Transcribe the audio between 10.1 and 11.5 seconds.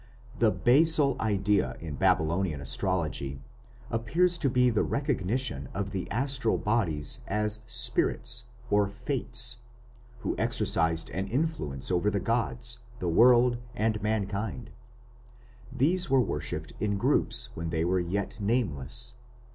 who exercised an